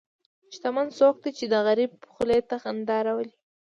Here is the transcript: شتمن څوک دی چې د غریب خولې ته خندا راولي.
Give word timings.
شتمن 0.55 0.87
څوک 0.99 1.15
دی 1.23 1.31
چې 1.37 1.45
د 1.49 1.55
غریب 1.67 1.91
خولې 2.13 2.39
ته 2.49 2.55
خندا 2.63 2.97
راولي. 3.07 3.33